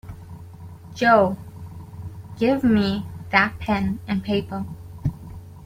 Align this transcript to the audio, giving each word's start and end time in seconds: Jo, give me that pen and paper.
Jo, 0.95 1.37
give 2.39 2.63
me 2.63 3.05
that 3.29 3.59
pen 3.59 3.99
and 4.07 4.23
paper. 4.23 4.65